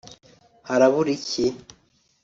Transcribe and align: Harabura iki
Harabura 0.67 1.09
iki 1.17 1.45